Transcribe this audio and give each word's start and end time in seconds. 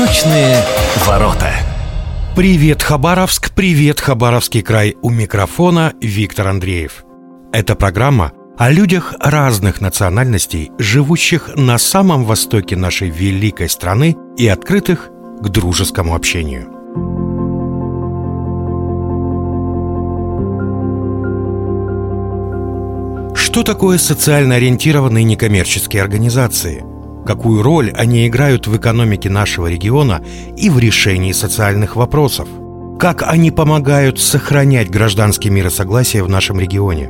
Восточные 0.00 0.64
ворота. 1.04 1.52
Привет, 2.34 2.82
Хабаровск, 2.82 3.50
привет, 3.54 4.00
Хабаровский 4.00 4.62
край. 4.62 4.96
У 5.02 5.10
микрофона 5.10 5.92
Виктор 6.00 6.48
Андреев. 6.48 7.04
Это 7.52 7.74
программа 7.74 8.32
о 8.56 8.70
людях 8.70 9.14
разных 9.20 9.82
национальностей, 9.82 10.70
живущих 10.78 11.50
на 11.54 11.76
самом 11.76 12.24
востоке 12.24 12.76
нашей 12.76 13.10
великой 13.10 13.68
страны 13.68 14.16
и 14.38 14.48
открытых 14.48 15.10
к 15.38 15.48
дружескому 15.50 16.14
общению. 16.14 16.70
Что 23.36 23.62
такое 23.62 23.98
социально 23.98 24.54
ориентированные 24.54 25.24
некоммерческие 25.24 26.02
организации? 26.02 26.89
Какую 27.30 27.62
роль 27.62 27.92
они 27.94 28.26
играют 28.26 28.66
в 28.66 28.76
экономике 28.76 29.30
нашего 29.30 29.68
региона 29.68 30.20
и 30.56 30.68
в 30.68 30.80
решении 30.80 31.30
социальных 31.30 31.94
вопросов, 31.94 32.48
как 32.98 33.22
они 33.22 33.52
помогают 33.52 34.18
сохранять 34.18 34.90
гражданский 34.90 35.48
мир 35.48 35.68
и 35.68 35.70
согласие 35.70 36.24
в 36.24 36.28
нашем 36.28 36.58
регионе. 36.58 37.08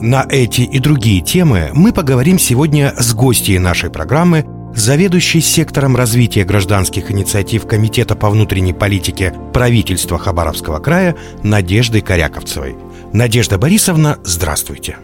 На 0.00 0.26
эти 0.26 0.62
и 0.62 0.78
другие 0.78 1.20
темы 1.20 1.68
мы 1.74 1.92
поговорим 1.92 2.38
сегодня 2.38 2.94
с 2.98 3.12
гостьей 3.12 3.58
нашей 3.58 3.90
программы, 3.90 4.46
заведующей 4.74 5.42
сектором 5.42 5.96
развития 5.96 6.44
гражданских 6.44 7.10
инициатив 7.10 7.66
Комитета 7.66 8.16
по 8.16 8.30
внутренней 8.30 8.72
политике 8.72 9.34
правительства 9.52 10.18
Хабаровского 10.18 10.78
края 10.78 11.14
Надеждой 11.42 12.00
Коряковцевой. 12.00 12.74
Надежда 13.12 13.58
Борисовна, 13.58 14.16
здравствуйте. 14.24 14.96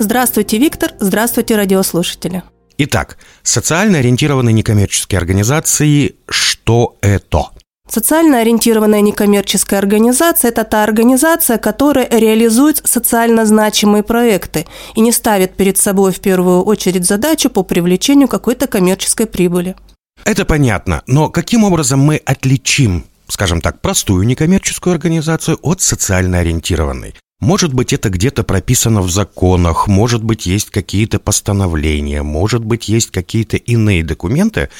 Здравствуйте, 0.00 0.58
Виктор. 0.58 0.94
Здравствуйте, 0.98 1.54
радиослушатели. 1.54 2.42
Итак, 2.78 3.18
социально 3.42 3.98
ориентированные 3.98 4.52
некоммерческие 4.52 5.18
организации– 5.18 6.16
что 6.28 6.96
это? 7.00 7.50
Социально 7.88 8.40
ориентированная 8.40 9.02
некоммерческая 9.02 9.78
организация– 9.78 10.50
это 10.50 10.64
та 10.64 10.82
организация, 10.82 11.58
которая 11.58 12.08
реализует 12.10 12.80
социально 12.84 13.44
значимые 13.46 14.02
проекты 14.02 14.66
и 14.96 15.00
не 15.00 15.12
ставит 15.12 15.54
перед 15.54 15.76
собой 15.76 16.12
в 16.12 16.20
первую 16.20 16.62
очередь 16.62 17.06
задачу 17.06 17.50
по 17.50 17.62
привлечению 17.62 18.26
какой-то 18.26 18.66
коммерческой 18.66 19.26
прибыли. 19.26 19.76
Это 20.24 20.44
понятно, 20.44 21.02
но 21.06 21.28
каким 21.28 21.64
образом 21.64 22.00
мы 22.00 22.16
отличим 22.16 23.04
скажем 23.28 23.60
так, 23.60 23.80
простую 23.80 24.26
некоммерческую 24.26 24.94
организацию 24.94 25.58
от 25.62 25.80
социально 25.80 26.38
ориентированной. 26.38 27.14
Может 27.44 27.74
быть, 27.74 27.92
это 27.92 28.08
где-то 28.08 28.42
прописано 28.42 29.02
в 29.02 29.10
законах, 29.10 29.86
может 29.86 30.24
быть, 30.24 30.46
есть 30.46 30.70
какие-то 30.70 31.18
постановления, 31.18 32.22
может 32.22 32.64
быть, 32.64 32.88
есть 32.88 33.10
какие-то 33.10 33.58
иные 33.58 34.02
документы, 34.02 34.70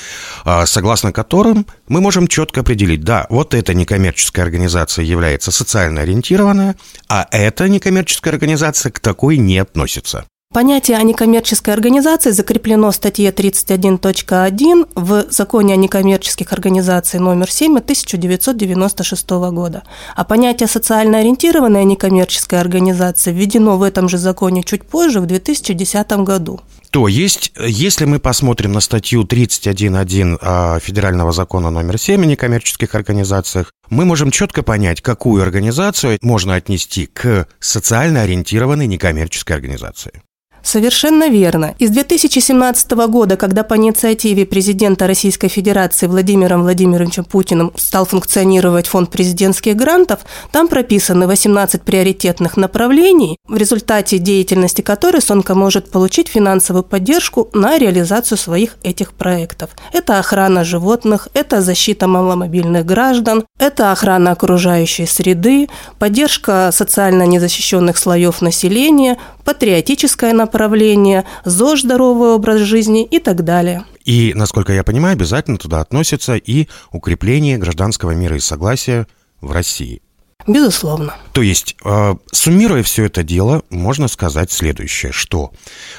а, 0.47 0.65
согласно 0.65 1.13
которым 1.13 1.67
мы 1.89 2.01
можем 2.01 2.27
четко 2.27 2.63
определить, 2.63 3.03
да, 3.05 3.27
вот 3.29 3.53
эта 3.53 3.75
некоммерческая 3.75 4.47
организация 4.47 5.05
является 5.05 5.51
социально 5.51 6.01
ориентированная, 6.01 6.77
а 7.07 7.29
эта 7.31 7.69
некоммерческая 7.69 8.33
организация 8.33 8.91
к 8.91 8.99
такой 8.99 9.37
не 9.37 9.59
относится. 9.59 10.25
Понятие 10.55 10.99
о 10.99 11.03
некоммерческой 11.03 11.75
организации 11.75 12.31
закреплено 12.31 12.93
в 12.93 12.95
статье 12.95 13.33
31.1 13.33 14.89
в 14.95 15.27
Законе 15.29 15.75
о 15.75 15.77
некоммерческих 15.77 16.53
организациях 16.53 17.25
номер 17.25 17.51
7 17.51 17.79
1996 17.79 19.31
года. 19.51 19.83
А 20.15 20.23
понятие 20.23 20.69
социально 20.69 21.19
ориентированная 21.19 21.83
некоммерческая 21.83 22.61
организация 22.61 23.35
введено 23.35 23.77
в 23.79 23.83
этом 23.83 24.09
же 24.09 24.17
законе 24.17 24.63
чуть 24.63 24.85
позже, 24.85 25.19
в 25.19 25.27
2010 25.27 26.13
году. 26.19 26.61
То 26.91 27.09
есть, 27.09 27.53
если 27.59 28.05
мы 28.05 28.21
посмотрим 28.21 28.71
на 28.71 28.81
статью 28.81 29.25
31.1 29.25 30.39
а, 30.41 30.79
Федерального 30.79 31.33
закона 31.33 31.71
номер 31.71 31.99
7 31.99 32.23
о 32.23 32.27
некоммерческих 32.27 32.95
организациях, 32.95 33.73
мы 33.91 34.05
можем 34.05 34.31
четко 34.31 34.63
понять, 34.63 35.01
какую 35.01 35.43
организацию 35.43 36.17
можно 36.23 36.55
отнести 36.55 37.07
к 37.07 37.49
социально 37.59 38.23
ориентированной 38.23 38.87
некоммерческой 38.87 39.57
организации. 39.57 40.23
Совершенно 40.65 41.29
верно. 41.29 41.75
Из 41.79 41.91
2017 41.91 42.91
года, 42.93 43.37
когда 43.37 43.63
по 43.65 43.77
инициативе 43.77 44.47
президента 44.47 45.07
Российской 45.07 45.49
Федерации 45.49 46.07
Владимиром 46.07 46.63
Владимировичем 46.63 47.25
Путиным 47.25 47.71
стал 47.77 48.07
функционировать 48.07 48.87
фонд 48.87 49.11
президентских 49.11 49.77
грантов, 49.77 50.21
там 50.53 50.69
прописаны 50.69 51.27
18 51.27 51.83
приоритетных 51.83 52.57
направлений, 52.57 53.37
в 53.47 53.57
результате 53.59 54.19
деятельности 54.19 54.81
которых 54.81 55.23
Сонка 55.23 55.55
может 55.55 55.91
получить 55.91 56.29
финансовую 56.29 56.83
поддержку 56.83 57.51
на 57.53 57.79
реализацию 57.79 58.39
своих 58.39 58.77
этих 58.83 59.13
проектов. 59.13 59.71
Это 59.93 60.19
охрана 60.19 60.65
животных, 60.65 61.29
это 61.35 61.61
защита 61.61 62.07
маломобильных 62.07 62.87
граждан, 62.87 63.45
это 63.59 63.93
охрана 63.93 64.33
окружающей 64.33 65.05
среды, 65.05 65.69
поддержка 65.99 66.71
социально 66.73 67.25
незащищенных 67.27 67.99
слоев 67.99 68.41
населения, 68.41 69.19
патриотическое 69.45 70.33
направление, 70.33 71.25
ЗОЖ 71.45 71.83
здоровый 71.83 72.31
образ 72.31 72.61
жизни 72.61 73.05
и 73.05 73.19
так 73.19 73.45
далее. 73.45 73.85
И, 74.05 74.33
насколько 74.35 74.73
я 74.73 74.85
понимаю, 74.85 75.15
обязательно 75.15 75.59
туда 75.59 75.81
относится 75.81 76.37
и 76.37 76.69
укрепление 76.93 77.59
гражданского 77.59 78.13
мира 78.13 78.37
и 78.37 78.41
согласия 78.41 79.07
в 79.41 79.53
России. 79.53 80.03
Безусловно. 80.47 81.15
То 81.33 81.41
есть, 81.41 81.75
э, 81.85 82.15
суммируя 82.31 82.83
все 82.83 83.05
это 83.05 83.23
дело, 83.23 83.63
можно 83.71 84.09
сказать 84.09 84.53
следующее, 84.53 85.11
что 85.11 85.53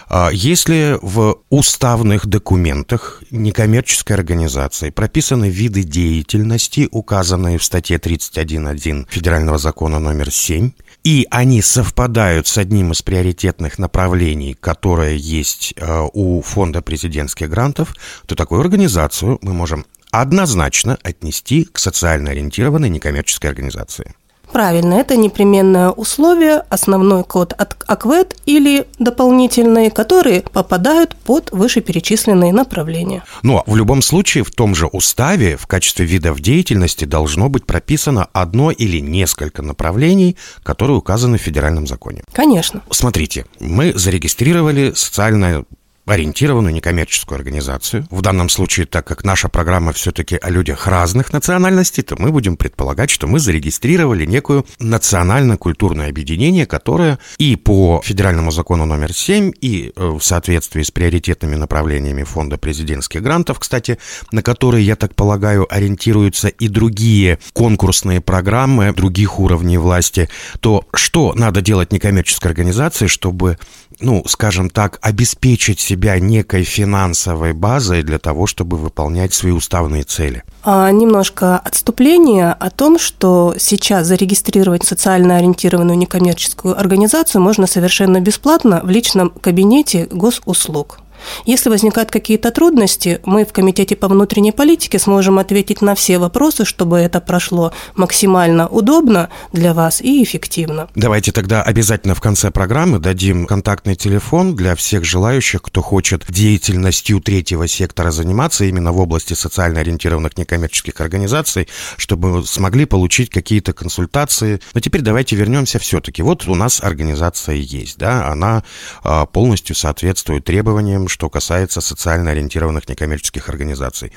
э, 0.08 0.30
если 0.34 1.00
в 1.02 1.40
уставных 1.50 2.28
документах 2.28 3.24
некоммерческой 3.32 4.16
организации 4.16 4.92
прописаны 4.92 5.50
виды 5.50 5.84
деятельности, 5.84 6.88
указанные 6.92 7.58
в 7.58 7.64
статье 7.64 7.98
31.1 7.98 9.08
Федерального 9.10 9.58
закона 9.58 10.00
номер 10.00 10.30
7, 10.30 10.72
и 11.04 11.28
они 11.32 11.62
совпадают 11.64 12.48
с 12.48 12.60
одним 12.60 12.92
из 12.92 13.02
приоритетных 13.02 13.80
направлений, 13.80 14.54
которое 14.54 15.16
есть 15.16 15.74
э, 15.76 16.08
у 16.14 16.42
фонда 16.42 16.84
президентских 16.84 17.50
грантов, 17.50 17.96
то 18.28 18.36
такую 18.36 18.62
организацию 18.62 19.40
мы 19.42 19.54
можем 19.54 19.86
однозначно 20.12 20.98
отнести 21.04 21.66
к 21.66 21.80
социально 21.80 22.32
ориентированной 22.32 22.90
некоммерческой 22.90 23.50
организации. 23.50 24.14
Правильно, 24.52 24.96
это 24.96 25.16
непременное 25.18 25.90
условие, 25.90 26.64
основной 26.70 27.24
код 27.24 27.54
от 27.54 27.76
АКВЭД 27.88 28.36
или 28.46 28.88
дополнительные, 29.00 29.92
которые 29.92 30.42
попадают 30.42 31.16
под 31.16 31.52
вышеперечисленные 31.52 32.54
направления. 32.54 33.24
Но 33.44 33.64
в 33.66 33.76
любом 33.76 34.02
случае 34.02 34.44
в 34.44 34.52
том 34.52 34.76
же 34.76 34.88
уставе 34.88 35.58
в 35.58 35.68
качестве 35.68 36.06
видов 36.06 36.40
деятельности 36.40 37.06
должно 37.06 37.50
быть 37.50 37.66
прописано 37.66 38.28
одно 38.34 38.72
или 38.72 39.00
несколько 39.00 39.62
направлений, 39.62 40.38
которые 40.64 40.98
указаны 40.98 41.38
в 41.38 41.42
федеральном 41.42 41.88
законе. 41.88 42.24
Конечно. 42.32 42.82
Смотрите, 42.90 43.46
мы 43.60 43.94
зарегистрировали 43.96 44.94
социально 44.96 45.66
ориентированную 46.06 46.74
некоммерческую 46.74 47.38
организацию. 47.38 48.08
В 48.10 48.22
данном 48.22 48.50
случае, 48.50 48.86
так 48.86 49.06
как 49.08 49.24
наша 49.24 49.50
программа 49.50 49.94
все-таки 49.94 50.38
о 50.38 50.50
людях 50.50 50.88
разных 50.88 51.34
национальностей, 51.34 52.04
то 52.04 52.16
мы 52.18 52.32
будем 52.32 52.58
предполагать, 52.58 53.10
что 53.10 53.28
мы 53.28 53.40
зарегистрировали 53.40 54.26
некую 54.26 54.66
национально-культурное 54.80 56.10
объединение, 56.10 56.66
которое 56.66 57.20
и 57.38 57.56
по 57.56 58.02
федеральному 58.04 58.52
закону 58.52 58.86
номер 58.86 59.14
7, 59.14 59.52
и 59.62 59.92
э, 59.96 60.06
в 60.06 60.22
соответствии 60.22 60.84
с 60.84 60.92
приоритетными 60.92 61.56
направлениями 61.56 62.24
фонда 62.24 62.58
президентских 62.58 63.22
грантов, 63.22 63.60
кстати, 63.60 63.98
на 64.32 64.42
которые, 64.44 64.86
я 64.86 64.96
так 64.96 65.16
полагаю, 65.16 65.66
ориентируются 65.74 66.48
и 66.48 66.68
другие 66.68 67.40
конкурсные 67.54 68.22
программы 68.22 68.94
других 68.94 69.40
уровней 69.40 69.78
власти, 69.78 70.30
то 70.60 70.86
что 70.94 71.34
надо 71.34 71.62
делать 71.62 71.92
некоммерческой 71.92 72.52
организации, 72.52 73.08
чтобы, 73.08 73.58
ну, 74.00 74.24
скажем 74.28 74.70
так, 74.70 75.00
обеспечить 75.02 75.80
себя 75.96 76.20
некой 76.20 76.64
финансовой 76.64 77.54
базой 77.54 78.04
для 78.04 78.20
того, 78.20 78.48
чтобы 78.48 78.76
выполнять 78.76 79.34
свои 79.34 79.54
уставные 79.54 80.04
цели? 80.04 80.44
А, 80.64 80.92
немножко 80.92 81.58
отступление 81.58 82.52
о 82.52 82.70
том, 82.70 83.00
что 83.00 83.56
сейчас 83.58 84.08
зарегистрировать 84.08 84.84
социально 84.84 85.38
ориентированную 85.38 85.98
некоммерческую 85.98 86.78
организацию 86.78 87.42
можно 87.42 87.66
совершенно 87.66 88.20
бесплатно 88.20 88.82
в 88.84 88.90
личном 88.90 89.30
кабинете 89.30 90.08
госуслуг. 90.12 91.00
Если 91.46 91.70
возникают 91.70 92.12
какие-то 92.12 92.52
трудности, 92.52 93.20
мы 93.26 93.46
в 93.46 93.54
Комитете 93.54 93.96
по 93.96 94.08
внутренней 94.08 94.52
политике 94.52 95.00
сможем 95.00 95.40
ответить 95.40 95.82
на 95.82 95.96
все 95.96 96.18
вопросы, 96.18 96.66
чтобы 96.66 96.98
это 96.98 97.22
прошло 97.22 97.72
максимально 97.96 98.68
удобно 98.68 99.30
для 99.54 99.74
вас 99.74 100.02
и 100.02 100.24
эффективно. 100.24 100.90
Давайте 100.96 101.32
тогда 101.32 101.62
обязательно 101.62 102.16
в 102.16 102.22
конце 102.22 102.52
программы 102.52 103.00
дадим 103.00 103.46
контактный 103.46 103.96
телефон 103.96 104.56
для 104.56 104.76
всех 104.76 105.04
желающих, 105.04 105.62
кто 105.62 105.82
хочет 105.82 106.26
деятельностью 106.30 107.22
третьего 107.22 107.68
сектора 107.68 108.12
заниматься 108.12 108.66
именно 108.66 108.92
в 108.92 109.00
области 109.00 109.34
социально 109.34 109.80
ориентированных 109.82 110.38
некоммерческих 110.38 111.00
организаций, 111.02 111.68
чтобы 111.98 112.46
смогли 112.46 112.86
получить 112.86 113.30
какие-то 113.30 113.74
консультации. 113.74 114.60
Но 114.74 114.80
теперь 114.80 115.02
давайте 115.02 115.36
вернемся 115.36 115.80
все-таки. 115.80 116.22
Вот 116.22 116.48
у 116.48 116.56
нас 116.56 116.82
организация 116.84 117.56
есть, 117.56 117.98
да, 117.98 118.28
она 118.28 118.64
а, 119.04 119.26
полностью 119.26 119.76
соответствует 119.76 120.46
требованиям, 120.46 121.08
что 121.16 121.30
касается 121.30 121.80
социально 121.80 122.32
ориентированных 122.32 122.90
некоммерческих 122.90 123.48
организаций. 123.48 124.12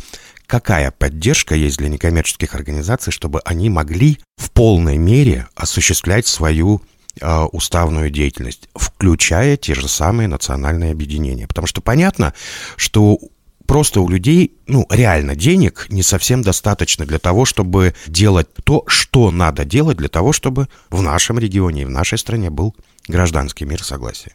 Какая 0.49 0.91
поддержка 0.91 1.55
есть 1.55 1.77
для 1.79 1.89
некоммерческих 1.89 2.57
организаций, 2.57 3.13
чтобы 3.13 3.39
они 3.45 3.71
могли 3.71 4.19
в 4.37 4.51
полной 4.51 4.97
мере 4.97 5.47
осуществлять 5.55 6.27
свою 6.27 6.83
э, 7.21 7.43
уставную 7.53 8.11
деятельность, 8.11 8.69
включая 8.75 9.57
те 9.57 9.75
же 9.75 9.87
самые 9.87 10.27
национальные 10.27 10.91
объединения? 10.91 11.47
Потому 11.47 11.69
что 11.69 11.81
понятно, 11.81 12.35
что 12.75 13.21
просто 13.65 14.01
у 14.01 14.09
людей, 14.09 14.57
ну, 14.67 14.85
реально 14.91 15.37
денег 15.37 15.87
не 15.91 16.03
совсем 16.03 16.43
достаточно 16.43 17.07
для 17.07 17.21
того, 17.21 17.45
чтобы 17.45 17.95
делать 18.09 18.49
то, 18.65 18.83
что 18.89 19.31
надо 19.31 19.65
делать 19.65 19.99
для 19.99 20.09
того, 20.09 20.33
чтобы 20.33 20.67
в 20.91 21.01
нашем 21.01 21.39
регионе 21.39 21.83
и 21.83 21.85
в 21.85 21.91
нашей 21.91 22.19
стране 22.19 22.51
был 22.51 22.75
гражданский 23.07 23.67
мир 23.67 23.85
согласия. 23.85 24.35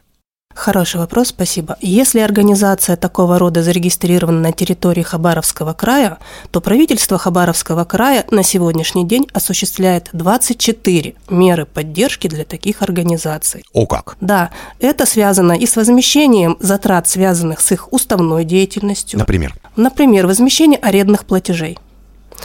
Хороший 0.54 1.00
вопрос, 1.00 1.28
спасибо. 1.28 1.76
Если 1.80 2.20
организация 2.20 2.96
такого 2.96 3.38
рода 3.38 3.62
зарегистрирована 3.62 4.40
на 4.40 4.52
территории 4.52 5.02
Хабаровского 5.02 5.72
края, 5.72 6.18
то 6.52 6.60
правительство 6.60 7.18
Хабаровского 7.18 7.84
края 7.84 8.24
на 8.30 8.44
сегодняшний 8.44 9.04
день 9.04 9.26
осуществляет 9.32 10.10
24 10.12 11.14
меры 11.28 11.66
поддержки 11.66 12.28
для 12.28 12.44
таких 12.44 12.82
организаций. 12.82 13.64
О 13.72 13.86
как? 13.86 14.16
Да, 14.20 14.50
это 14.78 15.06
связано 15.06 15.52
и 15.52 15.66
с 15.66 15.74
возмещением 15.74 16.56
затрат, 16.60 17.08
связанных 17.08 17.60
с 17.60 17.72
их 17.72 17.92
уставной 17.92 18.44
деятельностью. 18.44 19.18
Например? 19.18 19.54
Например, 19.74 20.26
возмещение 20.26 20.78
арендных 20.78 21.24
платежей, 21.24 21.78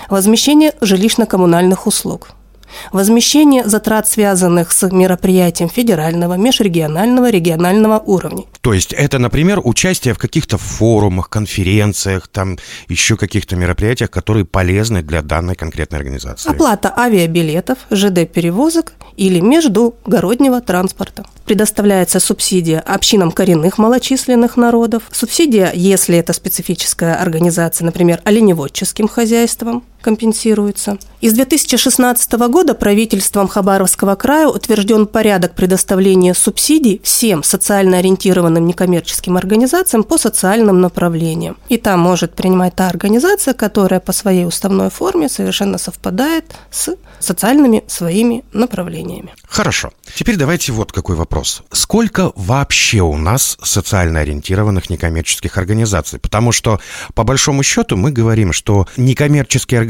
возмещение 0.10 0.74
жилищно-коммунальных 0.82 1.86
услуг– 1.86 2.30
Возмещение 2.92 3.68
затрат, 3.68 4.08
связанных 4.08 4.72
с 4.72 4.90
мероприятием 4.92 5.70
федерального, 5.70 6.36
межрегионального, 6.36 7.30
регионального 7.30 8.00
уровня. 8.00 8.44
То 8.62 8.74
есть 8.74 8.94
это, 8.94 9.20
например, 9.20 9.62
участие 9.64 10.14
в 10.14 10.18
каких-то 10.18 10.58
форумах, 10.58 11.30
конференциях, 11.30 12.28
там 12.28 12.58
еще 12.88 13.16
каких-то 13.16 13.56
мероприятиях, 13.56 14.12
которые 14.12 14.46
полезны 14.46 15.02
для 15.02 15.22
данной 15.22 15.56
конкретной 15.56 16.00
организации. 16.00 16.50
Оплата 16.50 16.94
авиабилетов, 16.96 17.80
ЖД-перевозок 17.92 18.94
или 19.18 19.40
междугороднего 19.40 20.62
транспорта. 20.62 21.26
Предоставляется 21.46 22.20
субсидия 22.20 22.80
общинам 22.80 23.32
коренных 23.32 23.78
малочисленных 23.78 24.58
народов, 24.58 25.04
субсидия, 25.12 25.72
если 25.74 26.18
это 26.18 26.34
специфическая 26.34 27.16
организация, 27.16 27.86
например, 27.86 28.22
оленеводческим 28.24 29.08
хозяйствам, 29.08 29.84
компенсируется. 30.02 30.98
Из 31.22 31.34
2016 31.34 32.32
года 32.50 32.74
правительством 32.76 33.50
Хабаровского 33.50 34.16
края 34.16 34.48
утвержден 34.48 35.06
порядок 35.06 35.54
предоставления 35.54 36.34
субсидий 36.34 37.02
всем 37.04 37.44
социально 37.44 37.98
ориентированным 37.98 38.66
некоммерческим 38.66 39.36
организациям 39.36 40.04
по 40.04 40.18
социальным 40.18 40.80
направлениям. 40.80 41.58
И 41.68 41.78
там 41.78 42.00
может 42.00 42.36
принимать 42.36 42.76
та 42.76 42.88
организация, 42.88 43.54
которая 43.54 44.00
по 44.00 44.14
своей 44.14 44.46
уставной 44.46 44.90
форме 44.90 45.28
совершенно 45.28 45.78
совпадает 45.78 46.46
с 46.72 46.96
социальными 47.20 47.84
своими 47.88 48.46
направлениями. 48.54 49.34
Хорошо. 49.46 49.92
Теперь 50.16 50.38
давайте 50.38 50.72
вот 50.72 50.94
какой 50.94 51.18
вопрос. 51.18 51.64
Сколько 51.72 52.32
вообще 52.36 53.02
у 53.02 53.18
нас 53.18 53.58
социально 53.62 54.22
ориентированных 54.22 54.90
некоммерческих 54.90 55.58
организаций? 55.58 56.18
Потому 56.18 56.54
что, 56.54 56.80
по 57.14 57.24
большому 57.24 57.62
счету, 57.64 57.98
мы 57.98 58.12
говорим, 58.12 58.54
что 58.54 58.88
некоммерческие 58.96 59.80
организации 59.80 59.89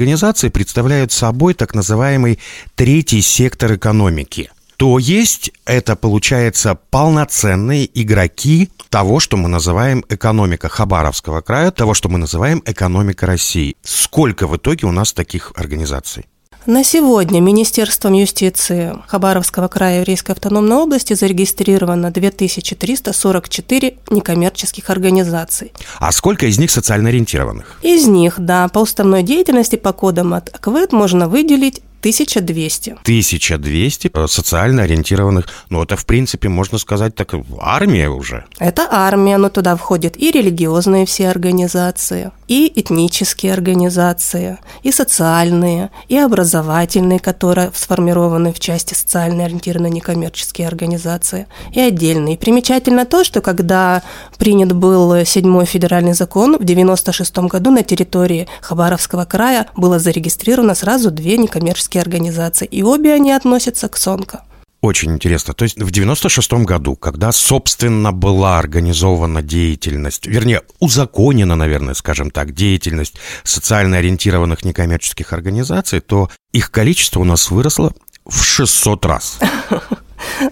представляют 0.50 1.12
собой 1.12 1.54
так 1.54 1.74
называемый 1.74 2.40
третий 2.76 3.22
сектор 3.22 3.76
экономики– 3.76 4.52
то 4.80 4.98
есть 4.98 5.52
это, 5.66 5.98
получается, 5.98 6.80
полноценные 6.90 7.90
игроки 8.02 8.70
того, 8.88 9.20
что 9.20 9.36
мы 9.36 9.50
называем 9.50 10.06
экономика 10.08 10.70
Хабаровского 10.70 11.42
края, 11.42 11.72
того, 11.72 11.94
что 11.94 12.08
мы 12.08 12.18
называем 12.18 12.64
экономика 12.66 13.26
России. 13.26 13.76
Сколько 13.84 14.48
в 14.48 14.56
итоге 14.56 14.88
у 14.88 14.94
нас 14.94 15.12
таких 15.12 15.52
организаций? 15.58 16.28
На 16.70 16.84
сегодня 16.84 17.42
Министерством 17.42 18.14
юстиции 18.14 18.96
Хабаровского 19.08 19.68
края 19.68 20.02
Еврейской 20.02 20.34
автономной 20.34 20.78
области 20.78 21.14
зарегистрировано 21.14 22.12
2344 22.12 23.98
некоммерческих 24.12 24.92
организаций. 24.92 25.74
А 25.98 26.12
сколько 26.12 26.46
из 26.46 26.60
них 26.60 26.70
социально 26.70 27.10
ориентированных? 27.10 27.80
Из 27.82 28.06
них, 28.06 28.36
да, 28.38 28.68
по 28.68 28.78
уставной 28.78 29.24
деятельности 29.24 29.78
по 29.78 29.94
кодам 29.94 30.36
от 30.36 30.56
АКВЭД 30.56 30.92
можно 30.92 31.28
выделить 31.28 31.82
1200. 32.00 32.92
1200 33.02 34.12
э, 34.14 34.28
социально 34.28 34.84
ориентированных. 34.84 35.48
Ну, 35.70 35.84
это, 35.84 35.96
в 35.96 36.06
принципе, 36.06 36.50
можно 36.50 36.78
сказать, 36.78 37.16
так 37.16 37.34
армия 37.60 38.10
уже. 38.10 38.46
Это 38.60 38.88
армия, 38.90 39.38
но 39.38 39.50
туда 39.50 39.76
входят 39.76 40.18
и 40.18 40.32
религиозные 40.32 41.06
все 41.06 41.30
организации, 41.30 42.32
и 42.48 42.72
этнические 42.74 43.54
организации, 43.54 44.58
и 44.84 44.92
социальные, 44.92 45.92
и 46.08 46.18
образовательные, 46.18 47.20
которые 47.20 47.72
сформированы 47.76 48.54
в 48.54 48.60
части 48.60 48.94
социально 48.94 49.46
ориентированные 49.46 49.92
некоммерческие 49.92 50.68
организации, 50.68 51.48
и 51.74 51.80
отдельные. 51.80 52.38
Примечательно 52.38 53.06
то, 53.06 53.24
что 53.24 53.42
когда 53.42 54.02
принят 54.38 54.72
был 54.72 55.26
седьмой 55.26 55.66
федеральный 55.66 56.14
закон, 56.14 56.58
в 56.58 56.64
96 56.64 57.38
году 57.40 57.72
на 57.72 57.84
территории 57.84 58.48
Хабаровского 58.62 59.26
края 59.26 59.68
было 59.76 60.00
зарегистрировано 60.00 60.76
сразу 60.76 61.12
две 61.12 61.38
некоммерческие 61.38 61.89
некоммерческие 61.90 62.02
организации, 62.02 62.66
и 62.66 62.84
обе 62.84 63.14
они 63.14 63.32
относятся 63.32 63.88
к 63.88 63.98
СОНКО. 63.98 64.44
Очень 64.82 65.12
интересно. 65.12 65.54
То 65.54 65.64
есть 65.64 65.78
в 65.78 65.92
96-м 65.92 66.66
году, 66.66 66.96
когда, 66.96 67.34
собственно, 67.34 68.14
была 68.14 68.60
организована 68.60 69.42
деятельность, 69.42 70.26
вернее, 70.26 70.62
узаконена, 70.80 71.56
наверное, 71.56 71.94
скажем 71.96 72.32
так, 72.32 72.54
деятельность 72.54 73.16
социально 73.44 73.98
ориентированных 73.98 74.64
некоммерческих 74.64 75.34
организаций, 75.34 76.00
то 76.00 76.30
их 76.54 76.72
количество 76.72 77.20
у 77.20 77.26
нас 77.26 77.52
выросло 77.52 77.92
в 78.26 78.42
600 78.44 79.06
раз. 79.06 79.40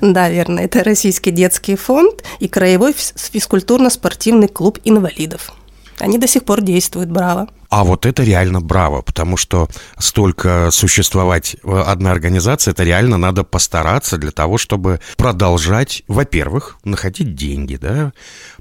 Да, 0.01 0.29
верно. 0.29 0.61
Это 0.61 0.81
Российский 0.83 1.31
детский 1.31 1.75
фонд 1.75 2.23
и 2.39 2.47
Краевой 2.47 2.93
физкультурно-спортивный 2.93 4.47
клуб 4.47 4.79
инвалидов. 4.85 5.51
Они 5.99 6.17
до 6.17 6.25
сих 6.25 6.45
пор 6.45 6.61
действуют, 6.61 7.09
браво. 7.09 7.47
А 7.69 7.83
вот 7.83 8.05
это 8.05 8.23
реально 8.23 8.61
браво, 8.61 9.01
потому 9.01 9.35
что 9.35 9.67
столько 9.99 10.69
существовать 10.71 11.57
одна 11.63 12.11
организация, 12.11 12.71
это 12.71 12.83
реально 12.83 13.17
надо 13.17 13.43
постараться 13.43 14.17
для 14.17 14.31
того, 14.31 14.57
чтобы 14.57 15.01
продолжать, 15.17 16.03
во-первых, 16.07 16.77
находить 16.83 17.35
деньги, 17.35 17.75
да, 17.75 18.13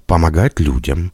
помогать 0.07 0.59
людям. 0.59 1.13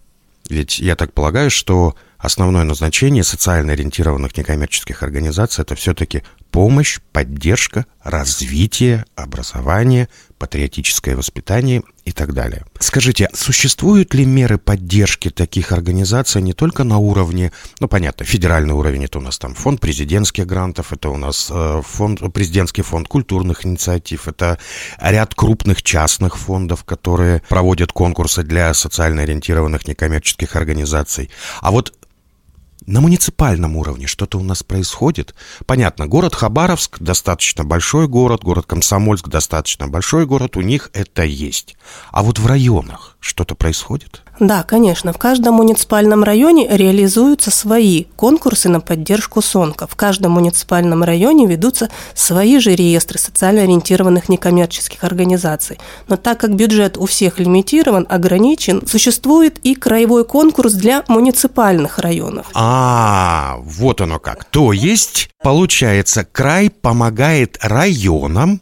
Ведь 0.49 0.78
я 0.78 0.97
так 0.97 1.12
полагаю, 1.12 1.50
что 1.50 1.95
основное 2.19 2.64
назначение 2.64 3.25
социально 3.25 3.73
ориентированных 3.73 4.37
некоммерческих 4.37 5.02
организаций 5.02 5.62
это 5.62 5.75
все-таки 5.75 6.23
помощь, 6.50 6.99
поддержка, 7.12 7.87
развитие, 8.02 9.05
образование, 9.17 10.09
патриотическое 10.38 11.17
воспитание 11.17 11.83
и 12.04 12.12
так 12.12 12.35
далее. 12.35 12.64
Скажите, 12.80 13.28
существуют 13.32 14.14
ли 14.14 14.25
меры 14.25 14.59
поддержки 14.59 15.30
таких 15.30 15.73
организаций 15.73 16.42
не 16.42 16.52
только 16.52 16.85
на 16.85 16.99
уровне, 16.99 17.52
ну 17.80 17.88
понятно, 17.88 18.25
федеральный 18.26 18.75
уровень, 18.75 19.04
это 19.04 19.18
у 19.18 19.23
нас 19.23 19.38
там 19.38 19.54
фонд 19.54 19.80
президентских 19.80 20.47
грантов, 20.47 20.92
это 20.92 21.11
у 21.11 21.16
нас 21.16 21.49
э, 21.50 21.82
фонд, 21.85 22.21
президентский 22.32 22.82
фонд 22.82 23.09
культурных 23.09 23.64
инициатив, 23.64 24.26
это 24.26 24.59
ряд 25.00 25.35
крупных 25.35 25.82
частных 25.82 26.37
фондов, 26.37 26.85
которые 26.85 27.42
проводят 27.49 27.92
конкурсы 27.92 28.42
для 28.42 28.75
социально 28.75 29.23
ориентированных 29.23 29.87
некоммерческих 29.87 30.56
организаций. 30.56 31.30
А 31.61 31.71
вот 31.71 31.94
на 32.87 33.01
муниципальном 33.01 33.77
уровне 33.77 34.07
что-то 34.07 34.39
у 34.39 34.43
нас 34.43 34.62
происходит. 34.62 35.35
Понятно, 35.67 36.07
город 36.07 36.35
Хабаровск 36.35 36.99
достаточно 37.01 37.65
большой 37.65 38.09
город, 38.09 38.43
город 38.43 38.67
Комсомольск 38.67 39.29
достаточно 39.29 39.89
большой 39.89 40.27
город, 40.27 40.57
у 40.57 40.61
них 40.61 40.91
это 40.93 41.23
есть. 41.23 41.77
А 42.11 42.23
вот 42.23 42.39
в 42.39 42.47
районах 42.47 43.17
что-то 43.21 43.55
происходит? 43.55 44.23
Да, 44.43 44.65
конечно. 44.65 45.13
В 45.13 45.19
каждом 45.19 45.55
муниципальном 45.55 46.25
районе 46.25 46.67
реализуются 46.69 47.53
свои 47.53 48.07
конкурсы 48.17 48.69
на 48.69 48.81
поддержку 48.81 49.41
СОНКа. 49.41 49.87
В 49.87 49.95
каждом 49.95 50.33
муниципальном 50.33 51.05
районе 51.05 51.47
ведутся 51.47 51.91
свои 52.13 52.59
же 52.59 52.75
реестры 52.75 53.21
социально 53.21 53.63
ориентированных 53.63 54.29
некоммерческих 54.29 55.05
организаций. 55.05 55.79
Но 56.09 56.17
так 56.17 56.41
как 56.41 56.57
бюджет 56.57 56.99
у 56.99 57.07
всех 57.07 57.39
лимитирован, 57.39 58.05
ограничен, 58.11 58.85
существует 58.85 59.61
и 59.63 59.77
краевой 59.77 60.25
конкурс 60.25 60.73
для 60.73 61.05
муниципальных 61.07 62.01
районов. 62.01 62.47
А, 62.53 63.59
вот 63.63 64.01
оно 64.01 64.19
как. 64.19 64.45
То 64.47 64.73
есть, 64.73 65.31
получается, 65.41 66.25
край 66.25 66.69
помогает 66.69 67.59
районам 67.63 68.61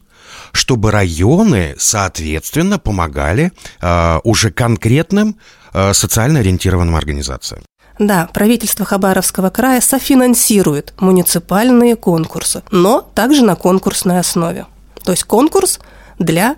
чтобы 0.52 0.90
районы, 0.90 1.74
соответственно, 1.78 2.78
помогали 2.78 3.52
э, 3.80 4.20
уже 4.24 4.50
конкретным 4.50 5.36
э, 5.72 5.92
социально 5.94 6.40
ориентированным 6.40 6.96
организациям. 6.96 7.62
Да, 7.98 8.28
правительство 8.32 8.86
Хабаровского 8.86 9.50
края 9.50 9.82
софинансирует 9.82 10.94
муниципальные 11.00 11.96
конкурсы, 11.96 12.62
но 12.70 13.02
также 13.02 13.44
на 13.44 13.56
конкурсной 13.56 14.18
основе. 14.18 14.66
То 15.04 15.12
есть 15.12 15.24
конкурс 15.24 15.80
для 16.18 16.56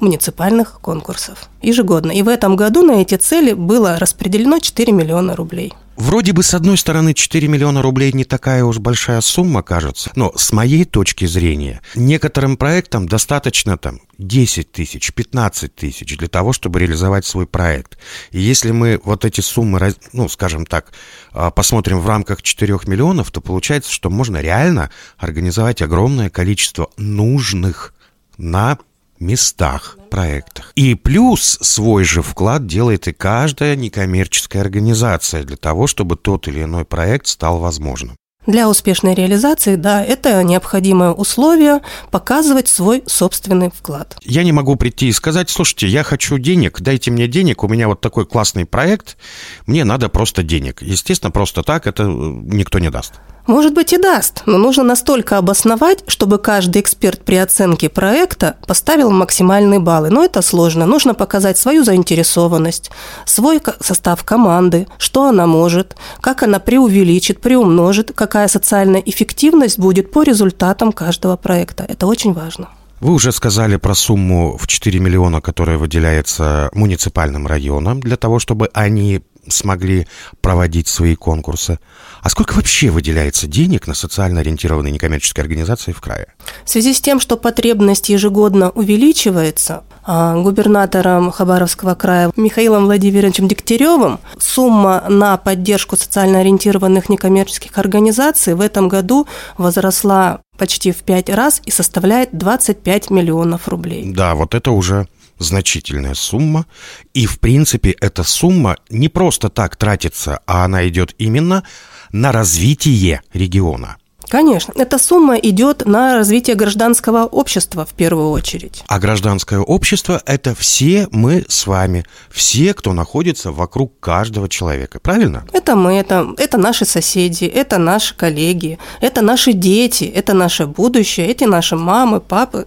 муниципальных 0.00 0.80
конкурсов 0.80 1.48
ежегодно. 1.60 2.12
И 2.12 2.22
в 2.22 2.28
этом 2.28 2.56
году 2.56 2.82
на 2.82 3.02
эти 3.02 3.16
цели 3.16 3.52
было 3.52 3.98
распределено 3.98 4.60
4 4.60 4.92
миллиона 4.92 5.36
рублей. 5.36 5.74
Вроде 5.98 6.32
бы, 6.32 6.44
с 6.44 6.54
одной 6.54 6.78
стороны, 6.78 7.12
4 7.12 7.48
миллиона 7.48 7.82
рублей 7.82 8.12
не 8.12 8.24
такая 8.24 8.62
уж 8.62 8.78
большая 8.78 9.20
сумма, 9.20 9.64
кажется, 9.64 10.12
но 10.14 10.32
с 10.36 10.52
моей 10.52 10.84
точки 10.84 11.24
зрения, 11.24 11.82
некоторым 11.96 12.56
проектам 12.56 13.08
достаточно 13.08 13.76
там 13.76 14.00
10 14.16 14.70
тысяч, 14.70 15.12
15 15.12 15.74
тысяч 15.74 16.16
для 16.16 16.28
того, 16.28 16.52
чтобы 16.52 16.78
реализовать 16.78 17.26
свой 17.26 17.48
проект. 17.48 17.98
И 18.30 18.38
если 18.38 18.70
мы 18.70 19.00
вот 19.02 19.24
эти 19.24 19.40
суммы, 19.40 19.92
ну, 20.12 20.28
скажем 20.28 20.66
так, 20.66 20.92
а, 21.32 21.50
посмотрим 21.50 21.98
в 21.98 22.06
рамках 22.06 22.42
4 22.42 22.78
миллионов, 22.86 23.32
то 23.32 23.40
получается, 23.40 23.92
что 23.92 24.08
можно 24.08 24.40
реально 24.40 24.90
организовать 25.16 25.82
огромное 25.82 26.30
количество 26.30 26.90
нужных 26.96 27.92
на 28.36 28.78
местах, 29.20 29.98
проектах. 30.10 30.72
И 30.74 30.94
плюс 30.94 31.58
свой 31.60 32.04
же 32.04 32.22
вклад 32.22 32.66
делает 32.66 33.08
и 33.08 33.12
каждая 33.12 33.76
некоммерческая 33.76 34.62
организация 34.62 35.44
для 35.44 35.56
того, 35.56 35.86
чтобы 35.86 36.16
тот 36.16 36.48
или 36.48 36.62
иной 36.62 36.84
проект 36.84 37.26
стал 37.26 37.58
возможным. 37.58 38.16
Для 38.48 38.66
успешной 38.66 39.12
реализации, 39.12 39.76
да, 39.76 40.02
это 40.02 40.42
необходимое 40.42 41.10
условие 41.10 41.82
показывать 42.10 42.66
свой 42.66 43.02
собственный 43.06 43.70
вклад. 43.70 44.16
Я 44.24 44.42
не 44.42 44.52
могу 44.52 44.76
прийти 44.76 45.08
и 45.08 45.12
сказать, 45.12 45.50
слушайте, 45.50 45.86
я 45.86 46.02
хочу 46.02 46.38
денег, 46.38 46.80
дайте 46.80 47.10
мне 47.10 47.28
денег, 47.28 47.62
у 47.62 47.68
меня 47.68 47.88
вот 47.88 48.00
такой 48.00 48.24
классный 48.24 48.64
проект, 48.64 49.18
мне 49.66 49.84
надо 49.84 50.08
просто 50.08 50.42
денег. 50.42 50.80
Естественно, 50.80 51.30
просто 51.30 51.62
так 51.62 51.86
это 51.86 52.04
э, 52.04 52.06
никто 52.06 52.78
не 52.78 52.88
даст. 52.88 53.20
Может 53.48 53.72
быть 53.72 53.94
и 53.94 53.96
даст, 53.96 54.42
но 54.44 54.58
нужно 54.58 54.84
настолько 54.84 55.38
обосновать, 55.38 56.04
чтобы 56.06 56.36
каждый 56.36 56.82
эксперт 56.82 57.24
при 57.24 57.36
оценке 57.36 57.88
проекта 57.88 58.56
поставил 58.66 59.10
максимальные 59.10 59.80
баллы. 59.80 60.10
Но 60.10 60.22
это 60.22 60.42
сложно. 60.42 60.84
Нужно 60.84 61.14
показать 61.14 61.56
свою 61.56 61.82
заинтересованность, 61.82 62.90
свой 63.24 63.62
состав 63.80 64.22
команды, 64.22 64.86
что 64.98 65.24
она 65.24 65.46
может, 65.46 65.96
как 66.20 66.42
она 66.42 66.58
преувеличит, 66.58 67.40
приумножит, 67.40 68.12
какая 68.14 68.48
социальная 68.48 69.00
эффективность 69.00 69.78
будет 69.78 70.12
по 70.12 70.22
результатам 70.22 70.92
каждого 70.92 71.38
проекта. 71.38 71.86
Это 71.88 72.06
очень 72.06 72.34
важно. 72.34 72.68
Вы 73.00 73.14
уже 73.14 73.32
сказали 73.32 73.76
про 73.76 73.94
сумму 73.94 74.58
в 74.58 74.66
4 74.66 74.98
миллиона, 74.98 75.40
которая 75.40 75.78
выделяется 75.78 76.68
муниципальным 76.74 77.46
районам 77.46 78.00
для 78.00 78.16
того, 78.16 78.40
чтобы 78.40 78.68
они 78.74 79.22
смогли 79.50 80.06
проводить 80.40 80.88
свои 80.88 81.14
конкурсы. 81.14 81.78
А 82.22 82.30
сколько 82.30 82.54
вообще 82.54 82.90
выделяется 82.90 83.46
денег 83.46 83.86
на 83.86 83.94
социально 83.94 84.40
ориентированные 84.40 84.92
некоммерческие 84.92 85.42
организации 85.42 85.92
в 85.92 86.00
крае? 86.00 86.34
В 86.64 86.70
связи 86.70 86.92
с 86.94 87.00
тем, 87.00 87.20
что 87.20 87.36
потребность 87.36 88.08
ежегодно 88.08 88.70
увеличивается, 88.70 89.84
а, 90.04 90.36
губернатором 90.36 91.30
Хабаровского 91.30 91.94
края 91.94 92.32
Михаилом 92.36 92.86
Владимировичем 92.86 93.46
Дегтяревым 93.46 94.18
сумма 94.38 95.04
на 95.08 95.36
поддержку 95.36 95.96
социально 95.96 96.40
ориентированных 96.40 97.08
некоммерческих 97.08 97.76
организаций 97.76 98.54
в 98.54 98.60
этом 98.60 98.88
году 98.88 99.26
возросла 99.58 100.40
почти 100.56 100.92
в 100.92 100.96
пять 101.02 101.28
раз 101.28 101.62
и 101.64 101.70
составляет 101.70 102.30
25 102.32 103.10
миллионов 103.10 103.68
рублей. 103.68 104.10
Да, 104.12 104.34
вот 104.34 104.54
это 104.54 104.72
уже 104.72 105.06
значительная 105.38 106.14
сумма, 106.14 106.66
и 107.14 107.26
в 107.26 107.40
принципе 107.40 107.90
эта 107.90 108.22
сумма 108.22 108.76
не 108.88 109.08
просто 109.08 109.48
так 109.48 109.76
тратится, 109.76 110.40
а 110.46 110.64
она 110.64 110.86
идет 110.88 111.14
именно 111.18 111.64
на 112.12 112.32
развитие 112.32 113.22
региона. 113.32 113.96
Конечно, 114.28 114.74
эта 114.76 114.98
сумма 114.98 115.36
идет 115.36 115.86
на 115.86 116.16
развитие 116.16 116.54
гражданского 116.54 117.24
общества 117.24 117.86
в 117.86 117.94
первую 117.94 118.30
очередь. 118.30 118.84
А 118.86 118.98
гражданское 118.98 119.58
общество– 119.58 120.20
это 120.26 120.54
все 120.54 121.08
мы 121.10 121.46
с 121.48 121.66
вами, 121.66 122.04
все, 122.30 122.74
кто 122.74 122.92
находится 122.92 123.52
вокруг 123.52 123.98
каждого 124.00 124.48
человека, 124.48 125.00
правильно? 125.00 125.46
Это 125.52 125.76
мы, 125.76 125.94
это, 125.94 126.34
это 126.36 126.58
наши 126.58 126.84
соседи, 126.84 127.44
это 127.44 127.78
наши 127.78 128.14
коллеги, 128.14 128.78
это 129.00 129.22
наши 129.22 129.54
дети, 129.54 130.04
это 130.04 130.34
наше 130.34 130.66
будущее, 130.66 131.26
эти 131.28 131.44
наши 131.44 131.76
мамы, 131.76 132.20
папы, 132.20 132.66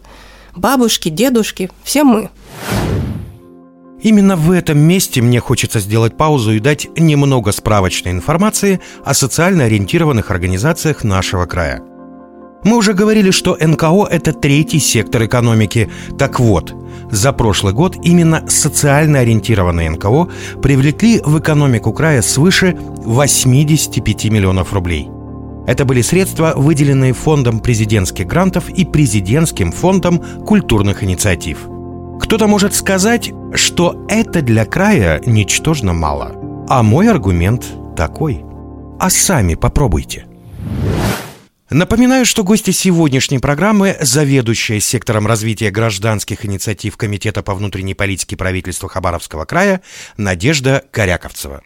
бабушки, 0.55 1.09
дедушки, 1.09 1.69
все 1.83 2.03
мы. 2.03 2.29
Именно 4.01 4.35
в 4.35 4.49
этом 4.51 4.79
месте 4.79 5.21
мне 5.21 5.39
хочется 5.39 5.79
сделать 5.79 6.17
паузу 6.17 6.53
и 6.53 6.59
дать 6.59 6.87
немного 6.97 7.51
справочной 7.51 8.11
информации 8.11 8.81
о 9.05 9.13
социально 9.13 9.65
ориентированных 9.65 10.31
организациях 10.31 11.03
нашего 11.03 11.45
края. 11.45 11.83
Мы 12.63 12.77
уже 12.77 12.93
говорили, 12.93 13.31
что 13.31 13.57
НКО– 13.59 14.07
это 14.11 14.33
третий 14.33 14.79
сектор 14.79 15.25
экономики. 15.25 15.89
Так 16.17 16.39
вот, 16.39 16.73
за 17.09 17.33
прошлый 17.33 17.73
год 17.73 17.95
именно 18.03 18.47
социально 18.47 19.19
ориентированные 19.19 19.89
НКО 19.89 20.29
привлекли 20.61 21.21
в 21.23 21.39
экономику 21.39 21.91
края 21.91 22.21
свыше 22.21 22.77
85 22.77 24.25
миллионов 24.25 24.73
рублей. 24.73 25.09
Это 25.67 25.85
были 25.85 26.01
средства, 26.01 26.53
выделенные 26.55 27.13
Фондом 27.13 27.59
президентских 27.59 28.27
грантов 28.27 28.69
и 28.69 28.85
Президентским 28.85 29.71
фондом 29.71 30.19
культурных 30.45 31.03
инициатив– 31.03 31.59
кто-то 32.21 32.47
может 32.47 32.75
сказать, 32.75 33.33
что 33.55 34.05
это 34.07 34.41
для 34.41 34.65
края 34.65 35.21
ничтожно 35.25 35.91
мало. 35.91 36.65
А 36.69 36.83
мой 36.83 37.09
аргумент 37.09 37.65
такой. 37.97 38.45
А 38.99 39.09
сами 39.09 39.55
попробуйте. 39.55 40.27
Напоминаю, 41.71 42.25
что 42.25 42.43
гости 42.43 42.71
сегодняшней 42.71 43.39
программы– 43.39 43.97
заведующая 43.99 44.79
сектором 44.79 45.25
развития 45.25 45.71
гражданских 45.71 46.45
инициатив 46.45 46.95
Комитета 46.95 47.41
по 47.41 47.55
внутренней 47.55 47.95
политике 47.95 48.37
правительства 48.37 48.87
Хабаровского 48.87 49.45
края 49.45 49.81
Надежда 50.15 50.83
Коряковцева. 50.91 51.63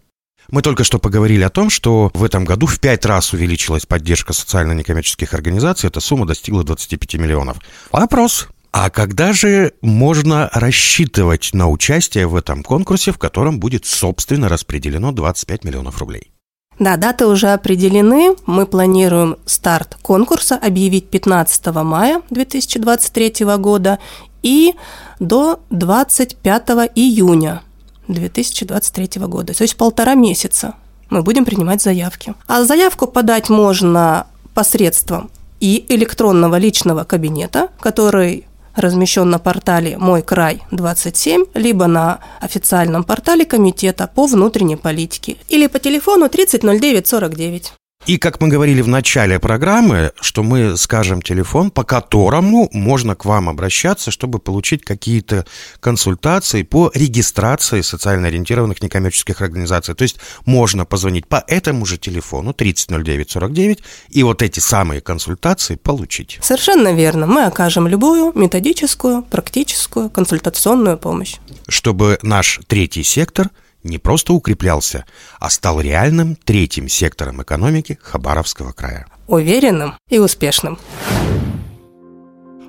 Мы 0.49 0.61
только 0.61 0.83
что 0.83 0.99
поговорили 0.99 1.43
о 1.43 1.49
том, 1.49 1.69
что 1.69 2.11
в 2.13 2.23
этом 2.23 2.45
году 2.45 2.65
в 2.67 2.79
пять 2.79 3.05
раз 3.05 3.33
увеличилась 3.33 3.85
поддержка 3.85 4.33
социально-некоммерческих 4.33 5.33
организаций. 5.33 5.87
Эта 5.87 5.99
сумма 5.99 6.25
достигла 6.25 6.63
25 6.63 7.15
миллионов. 7.15 7.57
Вопрос, 7.91 8.47
а 8.71 8.89
когда 8.89 9.31
же 9.31 9.71
можно 9.81 10.49
рассчитывать 10.51 11.51
на 11.53 11.69
участие 11.69 12.27
в 12.27 12.35
этом 12.35 12.61
конкурсе, 12.61 13.13
в 13.13 13.17
котором 13.17 13.59
будет, 13.59 13.85
собственно, 13.85 14.49
распределено 14.49 15.11
25 15.13 15.63
миллионов 15.63 15.99
рублей? 15.99 16.31
Да, 16.77 16.97
даты 16.97 17.25
уже 17.25 17.53
определены. 17.53 18.35
Мы 18.45 18.65
планируем 18.65 19.37
старт 19.45 19.97
конкурса 20.01 20.57
объявить 20.57 21.09
15 21.09 21.67
мая 21.67 22.21
2023 22.29 23.45
года 23.57 23.99
и 24.43 24.73
до 25.21 25.61
25 25.69 26.91
июня 26.95 27.61
2023 28.07 29.21
года. 29.27 29.53
То 29.53 29.63
есть 29.63 29.75
полтора 29.75 30.15
месяца 30.15 30.75
мы 31.09 31.21
будем 31.21 31.45
принимать 31.45 31.81
заявки. 31.81 32.33
А 32.47 32.63
заявку 32.63 33.07
подать 33.07 33.50
можно 33.50 34.27
посредством 34.53 35.29
и 35.59 35.85
электронного 35.89 36.57
личного 36.57 37.03
кабинета, 37.03 37.69
который 37.79 38.45
размещен 38.75 39.29
на 39.29 39.39
портале 39.39 39.97
«Мой 39.97 40.21
край 40.21 40.63
27», 40.71 41.47
либо 41.53 41.88
на 41.88 42.19
официальном 42.41 43.03
портале 43.03 43.45
Комитета 43.45 44.07
по 44.13 44.25
внутренней 44.25 44.75
политике, 44.75 45.38
или 45.47 45.67
по 45.67 45.79
телефону 45.79 46.27
300949. 46.29 47.74
И 48.07 48.19
как 48.19 48.39
мы 48.39 48.50
говорили 48.50 48.83
в 48.83 48.88
начале 48.88 49.39
программы, 49.39 50.12
что 50.21 50.43
мы 50.43 50.77
скажем 50.77 51.24
телефон, 51.24 51.71
по 51.71 51.83
которому 51.83 52.69
можно 52.71 53.15
к 53.15 53.25
вам 53.25 53.50
обращаться, 53.50 54.12
чтобы 54.12 54.38
получить 54.38 54.85
какие-то 54.85 55.47
консультации 55.79 56.62
по 56.62 56.91
регистрации 56.93 57.81
социально 57.81 58.27
ориентированных 58.27 58.83
некоммерческих 58.83 59.41
организаций. 59.41 59.95
То 59.95 60.03
есть 60.03 60.17
можно 60.45 60.85
позвонить 60.85 61.25
по 61.27 61.43
этому 61.47 61.88
же 61.88 61.97
телефону 61.97 62.53
300949 62.53 63.79
и 64.09 64.21
вот 64.21 64.43
эти 64.43 64.59
самые 64.59 65.01
консультации 65.01 65.74
получить. 65.74 66.38
Совершенно 66.43 66.93
верно. 66.93 67.25
Мы 67.25 67.45
окажем 67.45 67.88
любую 67.88 68.33
методическую, 68.35 69.24
практическую, 69.24 70.12
консультационную 70.12 71.00
помощь. 71.00 71.38
Чтобы 71.67 72.19
наш 72.21 72.59
третий 72.67 73.01
сектор– 73.01 73.50
не 73.86 73.98
просто 73.98 74.34
укреплялся, 74.34 75.06
а 75.39 75.50
стал 75.50 75.80
реальным 75.80 76.36
третьим 76.36 76.89
сектором 76.89 77.42
экономики 77.42 77.98
Хабаровского 78.01 78.74
края. 78.74 79.08
Уверенным 79.27 79.94
и 80.10 80.20
успешным. 80.20 80.77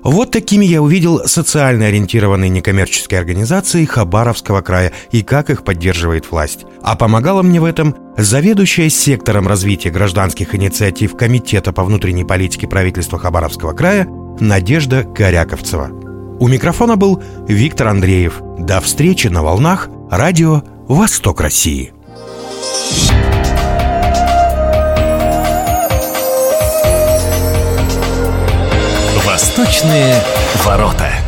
Вот 0.03 0.31
такими 0.31 0.65
я 0.65 0.81
увидел 0.81 1.27
социально 1.27 1.87
ориентированные 1.87 2.49
некоммерческие 2.49 3.19
организации 3.19 3.83
Хабаровского 3.83 4.61
края 4.61 4.93
и 5.11 5.21
как 5.21 5.49
их 5.49 5.65
поддерживает 5.65 6.31
власть. 6.31 6.65
А 6.81 6.95
помогала 6.95 7.41
мне 7.41 7.59
в 7.59 7.65
этом 7.65 7.93
заведующая 8.15 8.89
сектором 8.89 9.47
развития 9.47 9.89
гражданских 9.89 10.55
инициатив 10.55 11.17
Комитета 11.17 11.73
по 11.73 11.83
внутренней 11.83 12.23
политике 12.23 12.67
правительства 12.67 13.19
Хабаровского 13.19 13.73
края 13.73 14.07
Надежда 14.39 15.03
Коряковцева. 15.03 15.89
У 16.39 16.47
микрофона 16.47 16.95
был 16.95 17.21
Виктор 17.47 17.87
Андреев. 17.87 18.41
До 18.59 18.79
встречи 18.79 19.27
на 19.27 19.43
волнах 19.43 19.89
радио 20.09 20.63
Восток 20.87 21.41
России. 21.41 21.91
Восточные 29.25 30.15
ворота. 30.63 31.26